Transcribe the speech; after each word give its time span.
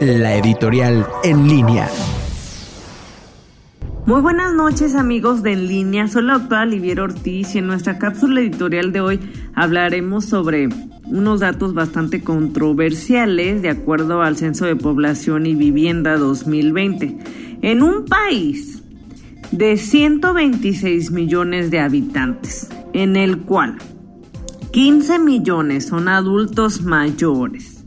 la 0.00 0.36
editorial 0.36 1.06
en 1.22 1.48
línea. 1.48 1.88
Muy 4.06 4.20
buenas 4.20 4.52
noches 4.52 4.96
amigos 4.96 5.42
de 5.42 5.52
En 5.52 5.68
Línea, 5.68 6.08
soy 6.08 6.24
la 6.24 6.38
doctora 6.38 6.62
Olivier 6.62 7.00
Ortiz 7.00 7.54
y 7.54 7.58
en 7.58 7.68
nuestra 7.68 7.98
cápsula 7.98 8.40
editorial 8.40 8.92
de 8.92 9.00
hoy 9.00 9.20
hablaremos 9.54 10.24
sobre 10.24 10.68
unos 11.04 11.40
datos 11.40 11.72
bastante 11.72 12.22
controversiales 12.22 13.62
de 13.62 13.70
acuerdo 13.70 14.22
al 14.22 14.36
Censo 14.36 14.66
de 14.66 14.74
Población 14.74 15.46
y 15.46 15.54
Vivienda 15.54 16.16
2020. 16.16 17.18
En 17.62 17.82
un 17.82 18.06
país 18.06 18.82
de 19.52 19.76
126 19.76 21.12
millones 21.12 21.70
de 21.70 21.78
habitantes, 21.78 22.68
en 22.92 23.14
el 23.14 23.38
cual 23.42 23.78
15 24.72 25.20
millones 25.20 25.86
son 25.86 26.08
adultos 26.08 26.82
mayores 26.82 27.81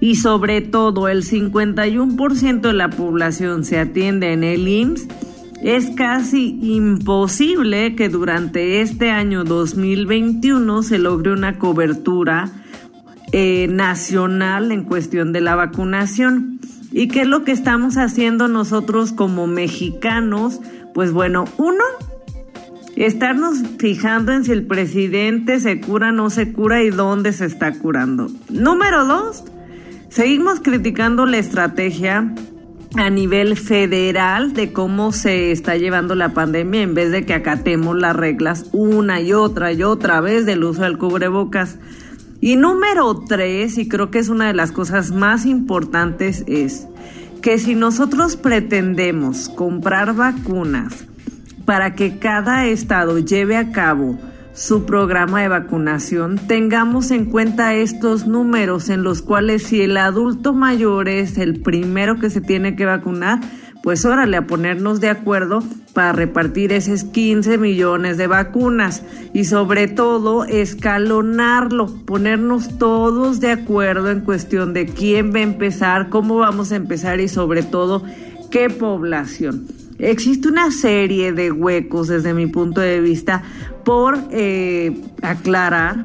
y 0.00 0.16
sobre 0.16 0.62
todo 0.62 1.08
el 1.08 1.24
51% 1.24 2.60
de 2.60 2.72
la 2.72 2.90
población 2.90 3.64
se 3.64 3.78
atiende 3.78 4.32
en 4.32 4.44
el 4.44 4.66
IMSS, 4.66 5.08
es 5.62 5.90
casi 5.90 6.58
imposible 6.62 7.94
que 7.94 8.08
durante 8.08 8.80
este 8.80 9.10
año 9.10 9.44
2021 9.44 10.82
se 10.82 10.98
logre 10.98 11.32
una 11.32 11.58
cobertura 11.58 12.50
eh, 13.32 13.68
nacional 13.68 14.72
en 14.72 14.84
cuestión 14.84 15.32
de 15.32 15.42
la 15.42 15.54
vacunación. 15.54 16.60
¿Y 16.92 17.08
qué 17.08 17.20
es 17.22 17.26
lo 17.26 17.44
que 17.44 17.52
estamos 17.52 17.98
haciendo 17.98 18.48
nosotros 18.48 19.12
como 19.12 19.46
mexicanos? 19.46 20.60
Pues 20.94 21.12
bueno, 21.12 21.44
uno, 21.58 21.84
estarnos 22.96 23.58
fijando 23.78 24.32
en 24.32 24.44
si 24.44 24.52
el 24.52 24.66
presidente 24.66 25.60
se 25.60 25.80
cura 25.80 26.10
no 26.10 26.30
se 26.30 26.52
cura 26.52 26.82
y 26.82 26.90
dónde 26.90 27.34
se 27.34 27.44
está 27.44 27.72
curando. 27.72 28.28
Número 28.48 29.04
dos, 29.04 29.44
seguimos 30.10 30.60
criticando 30.60 31.24
la 31.24 31.38
estrategia 31.38 32.34
a 32.96 33.08
nivel 33.08 33.56
federal 33.56 34.52
de 34.52 34.72
cómo 34.72 35.12
se 35.12 35.52
está 35.52 35.76
llevando 35.76 36.14
la 36.16 36.34
pandemia 36.34 36.82
en 36.82 36.94
vez 36.94 37.12
de 37.12 37.24
que 37.24 37.34
acatemos 37.34 37.96
las 37.96 38.16
reglas 38.16 38.66
una 38.72 39.20
y 39.20 39.32
otra 39.32 39.72
y 39.72 39.82
otra 39.84 40.20
vez 40.20 40.44
del 40.44 40.64
uso 40.64 40.82
del 40.82 40.98
cubrebocas. 40.98 41.78
Y 42.40 42.56
número 42.56 43.24
tres, 43.28 43.78
y 43.78 43.88
creo 43.88 44.10
que 44.10 44.18
es 44.18 44.28
una 44.28 44.48
de 44.48 44.54
las 44.54 44.72
cosas 44.72 45.12
más 45.12 45.46
importantes, 45.46 46.42
es 46.46 46.86
que 47.42 47.58
si 47.58 47.74
nosotros 47.74 48.36
pretendemos 48.36 49.48
comprar 49.48 50.14
vacunas 50.14 51.06
para 51.64 51.94
que 51.94 52.18
cada 52.18 52.66
estado 52.66 53.18
lleve 53.18 53.56
a 53.56 53.70
cabo 53.72 54.18
su 54.60 54.84
programa 54.84 55.40
de 55.40 55.48
vacunación, 55.48 56.36
tengamos 56.36 57.10
en 57.12 57.24
cuenta 57.24 57.74
estos 57.74 58.26
números 58.26 58.90
en 58.90 59.02
los 59.02 59.22
cuales 59.22 59.62
si 59.62 59.80
el 59.80 59.96
adulto 59.96 60.52
mayor 60.52 61.08
es 61.08 61.38
el 61.38 61.62
primero 61.62 62.18
que 62.18 62.28
se 62.28 62.42
tiene 62.42 62.76
que 62.76 62.84
vacunar, 62.84 63.40
pues 63.82 64.04
órale 64.04 64.36
a 64.36 64.46
ponernos 64.46 65.00
de 65.00 65.08
acuerdo 65.08 65.62
para 65.94 66.12
repartir 66.12 66.74
esos 66.74 67.04
15 67.04 67.56
millones 67.56 68.18
de 68.18 68.26
vacunas 68.26 69.02
y 69.32 69.44
sobre 69.44 69.88
todo 69.88 70.44
escalonarlo, 70.44 71.86
ponernos 72.04 72.76
todos 72.76 73.40
de 73.40 73.52
acuerdo 73.52 74.10
en 74.10 74.20
cuestión 74.20 74.74
de 74.74 74.84
quién 74.84 75.32
va 75.32 75.38
a 75.38 75.42
empezar, 75.42 76.10
cómo 76.10 76.36
vamos 76.36 76.70
a 76.70 76.76
empezar 76.76 77.18
y 77.20 77.28
sobre 77.28 77.62
todo 77.62 78.04
qué 78.50 78.68
población. 78.68 79.64
Existe 80.02 80.48
una 80.48 80.70
serie 80.70 81.32
de 81.32 81.52
huecos 81.52 82.08
desde 82.08 82.32
mi 82.32 82.46
punto 82.46 82.80
de 82.80 83.00
vista 83.00 83.42
por 83.84 84.18
eh, 84.30 85.00
aclarar 85.22 86.04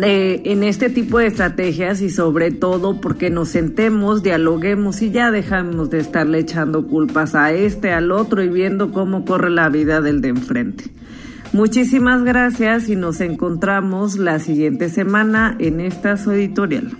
en 0.00 0.62
este 0.62 0.88
tipo 0.88 1.18
de 1.18 1.26
estrategias 1.26 2.00
y 2.00 2.08
sobre 2.08 2.50
todo 2.50 3.00
porque 3.00 3.28
nos 3.28 3.50
sentemos, 3.50 4.22
dialoguemos 4.22 5.02
y 5.02 5.10
ya 5.10 5.30
dejamos 5.30 5.90
de 5.90 5.98
estarle 5.98 6.38
echando 6.38 6.86
culpas 6.86 7.34
a 7.34 7.52
este, 7.52 7.92
al 7.92 8.10
otro 8.10 8.42
y 8.42 8.48
viendo 8.48 8.90
cómo 8.92 9.24
corre 9.24 9.50
la 9.50 9.68
vida 9.68 10.00
del 10.00 10.22
de 10.22 10.28
enfrente. 10.28 10.84
Muchísimas 11.52 12.24
gracias 12.24 12.88
y 12.88 12.96
nos 12.96 13.20
encontramos 13.20 14.16
la 14.16 14.38
siguiente 14.38 14.88
semana 14.88 15.54
en 15.58 15.80
esta 15.80 16.16
su 16.16 16.32
editorial. 16.32 16.96